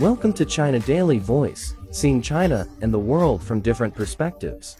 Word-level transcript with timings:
Welcome 0.00 0.32
to 0.34 0.44
China 0.44 0.78
Daily 0.78 1.18
Voice, 1.18 1.74
seeing 1.90 2.22
China 2.22 2.68
and 2.80 2.94
the 2.94 3.00
world 3.00 3.42
from 3.42 3.58
different 3.60 3.96
perspectives. 3.96 4.76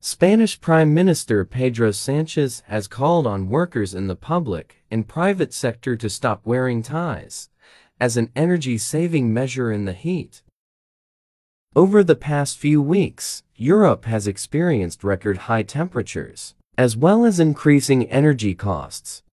Spanish 0.00 0.60
Prime 0.60 0.94
Minister 0.94 1.44
Pedro 1.44 1.90
Sanchez 1.90 2.62
has 2.68 2.86
called 2.86 3.26
on 3.26 3.48
workers 3.48 3.94
in 3.94 4.06
the 4.06 4.14
public 4.14 4.76
and 4.92 5.08
private 5.08 5.52
sector 5.52 5.96
to 5.96 6.08
stop 6.08 6.42
wearing 6.46 6.84
ties 6.84 7.50
as 7.98 8.16
an 8.16 8.30
energy-saving 8.36 9.34
measure 9.34 9.72
in 9.72 9.86
the 9.86 9.92
heat. 9.92 10.42
Over 11.74 12.04
the 12.04 12.14
past 12.14 12.58
few 12.58 12.80
weeks, 12.80 13.42
Europe 13.56 14.04
has 14.04 14.28
experienced 14.28 15.02
record 15.02 15.38
high 15.48 15.64
temperatures, 15.64 16.54
as 16.76 16.96
well 16.96 17.24
as 17.24 17.40
increasing 17.40 18.06
energy 18.06 18.54
costs. 18.54 19.24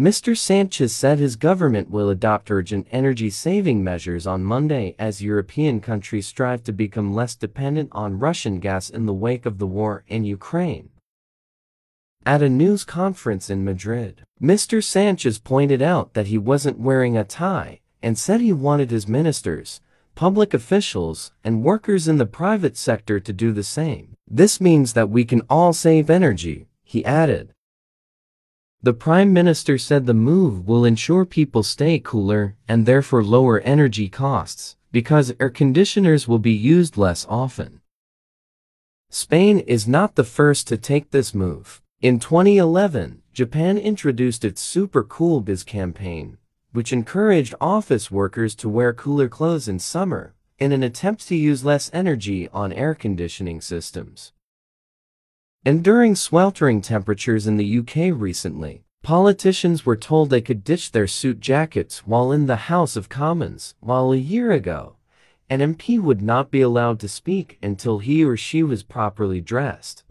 Mr. 0.00 0.34
Sanchez 0.34 0.94
said 0.94 1.18
his 1.18 1.36
government 1.36 1.90
will 1.90 2.08
adopt 2.08 2.50
urgent 2.50 2.86
energy-saving 2.90 3.84
measures 3.84 4.26
on 4.26 4.42
Monday 4.42 4.96
as 4.98 5.20
European 5.20 5.78
countries 5.78 6.26
strive 6.26 6.64
to 6.64 6.72
become 6.72 7.12
less 7.12 7.34
dependent 7.34 7.90
on 7.92 8.18
Russian 8.18 8.60
gas 8.60 8.88
in 8.88 9.04
the 9.04 9.12
wake 9.12 9.44
of 9.44 9.58
the 9.58 9.66
war 9.66 10.02
in 10.08 10.24
Ukraine. 10.24 10.88
At 12.24 12.40
a 12.40 12.48
news 12.48 12.82
conference 12.82 13.50
in 13.50 13.62
Madrid, 13.62 14.22
Mr. 14.42 14.82
Sanchez 14.82 15.38
pointed 15.38 15.82
out 15.82 16.14
that 16.14 16.28
he 16.28 16.38
wasn't 16.38 16.80
wearing 16.80 17.18
a 17.18 17.22
tie 17.22 17.80
and 18.02 18.18
said 18.18 18.40
he 18.40 18.54
wanted 18.54 18.90
his 18.90 19.06
ministers, 19.06 19.82
public 20.14 20.54
officials, 20.54 21.30
and 21.44 21.62
workers 21.62 22.08
in 22.08 22.16
the 22.16 22.24
private 22.24 22.78
sector 22.78 23.20
to 23.20 23.34
do 23.34 23.52
the 23.52 23.62
same. 23.62 24.14
This 24.26 24.62
means 24.62 24.94
that 24.94 25.10
we 25.10 25.26
can 25.26 25.42
all 25.50 25.74
save 25.74 26.08
energy, 26.08 26.68
he 26.84 27.04
added. 27.04 27.52
The 28.82 28.94
Prime 28.94 29.34
Minister 29.34 29.76
said 29.76 30.06
the 30.06 30.14
move 30.14 30.66
will 30.66 30.86
ensure 30.86 31.26
people 31.26 31.62
stay 31.62 31.98
cooler 31.98 32.56
and 32.66 32.86
therefore 32.86 33.22
lower 33.22 33.60
energy 33.60 34.08
costs, 34.08 34.76
because 34.90 35.34
air 35.38 35.50
conditioners 35.50 36.26
will 36.26 36.38
be 36.38 36.54
used 36.54 36.96
less 36.96 37.26
often. 37.28 37.82
Spain 39.10 39.58
is 39.58 39.86
not 39.86 40.14
the 40.14 40.24
first 40.24 40.66
to 40.68 40.78
take 40.78 41.10
this 41.10 41.34
move. 41.34 41.82
In 42.00 42.18
2011, 42.18 43.20
Japan 43.34 43.76
introduced 43.76 44.46
its 44.46 44.62
Super 44.62 45.04
Cool 45.04 45.42
Biz 45.42 45.62
campaign, 45.62 46.38
which 46.72 46.90
encouraged 46.90 47.54
office 47.60 48.10
workers 48.10 48.54
to 48.54 48.68
wear 48.70 48.94
cooler 48.94 49.28
clothes 49.28 49.68
in 49.68 49.78
summer, 49.78 50.32
in 50.58 50.72
an 50.72 50.82
attempt 50.82 51.28
to 51.28 51.36
use 51.36 51.66
less 51.66 51.90
energy 51.92 52.48
on 52.50 52.72
air 52.72 52.94
conditioning 52.94 53.60
systems. 53.60 54.32
And 55.62 55.84
during 55.84 56.16
sweltering 56.16 56.80
temperatures 56.80 57.46
in 57.46 57.58
the 57.58 57.78
UK 57.80 58.18
recently, 58.18 58.82
politicians 59.02 59.84
were 59.84 59.96
told 59.96 60.30
they 60.30 60.40
could 60.40 60.64
ditch 60.64 60.92
their 60.92 61.06
suit 61.06 61.38
jackets 61.38 62.06
while 62.06 62.32
in 62.32 62.46
the 62.46 62.70
House 62.72 62.96
of 62.96 63.10
Commons, 63.10 63.74
while 63.80 64.10
a 64.10 64.16
year 64.16 64.52
ago, 64.52 64.96
an 65.50 65.60
MP 65.60 66.00
would 66.00 66.22
not 66.22 66.50
be 66.50 66.62
allowed 66.62 66.98
to 67.00 67.08
speak 67.08 67.58
until 67.62 67.98
he 67.98 68.24
or 68.24 68.38
she 68.38 68.62
was 68.62 68.82
properly 68.82 69.42
dressed. 69.42 70.02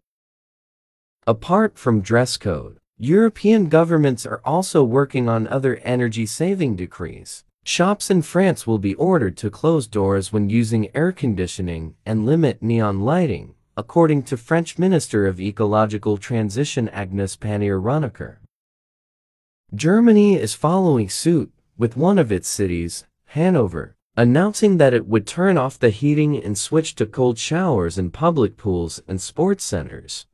Apart 1.25 1.79
from 1.79 2.01
dress 2.01 2.37
code, 2.37 2.77
European 2.99 3.69
governments 3.69 4.27
are 4.27 4.41
also 4.45 4.83
working 4.83 5.27
on 5.27 5.47
other 5.47 5.77
energy-saving 5.77 6.75
decrees. 6.75 7.43
Shops 7.63 8.11
in 8.11 8.21
France 8.21 8.67
will 8.67 8.77
be 8.77 8.93
ordered 8.95 9.37
to 9.37 9.49
close 9.49 9.87
doors 9.87 10.31
when 10.31 10.49
using 10.49 10.95
air 10.95 11.11
conditioning 11.11 11.95
and 12.05 12.25
limit 12.25 12.61
neon 12.61 12.99
lighting, 12.99 13.55
according 13.79 14.21
to 14.21 14.35
French 14.35 14.77
Minister 14.77 15.25
of 15.25 15.39
Ecological 15.39 16.17
Transition 16.17 16.89
Agnes 16.89 17.37
Pannier-Runacher. 17.37 18.39
Germany 19.73 20.35
is 20.35 20.53
following 20.53 21.07
suit, 21.07 21.49
with 21.77 21.95
one 21.95 22.19
of 22.19 22.29
its 22.29 22.49
cities, 22.49 23.05
Hanover, 23.27 23.95
announcing 24.17 24.75
that 24.79 24.93
it 24.93 25.07
would 25.07 25.25
turn 25.25 25.57
off 25.57 25.79
the 25.79 25.91
heating 25.91 26.35
and 26.43 26.57
switch 26.57 26.93
to 26.95 27.05
cold 27.05 27.37
showers 27.37 27.97
in 27.97 28.11
public 28.11 28.57
pools 28.57 29.01
and 29.07 29.21
sports 29.21 29.63
centers. 29.63 30.25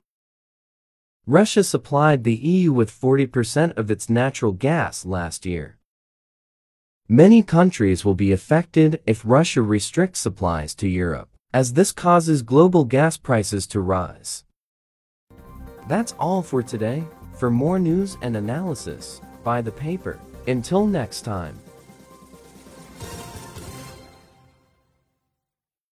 Russia 1.27 1.63
supplied 1.63 2.23
the 2.23 2.33
EU 2.33 2.73
with 2.73 2.89
40% 2.89 3.77
of 3.77 3.91
its 3.91 4.09
natural 4.09 4.53
gas 4.53 5.05
last 5.05 5.45
year. 5.45 5.77
Many 7.07 7.43
countries 7.43 8.03
will 8.03 8.15
be 8.15 8.31
affected 8.31 9.03
if 9.05 9.21
Russia 9.23 9.61
restricts 9.61 10.19
supplies 10.19 10.73
to 10.73 10.87
Europe 10.87 11.29
as 11.55 11.71
this 11.71 11.93
causes 11.93 12.41
global 12.41 12.83
gas 12.83 13.15
prices 13.15 13.65
to 13.65 13.79
rise. 13.79 14.43
That's 15.87 16.13
all 16.19 16.41
for 16.41 16.61
today. 16.61 17.05
For 17.39 17.49
more 17.49 17.79
news 17.79 18.17
and 18.21 18.35
analysis, 18.35 19.21
buy 19.41 19.61
the 19.61 19.71
paper. 19.71 20.19
Until 20.47 20.85
next 20.85 21.21
time. 21.21 21.57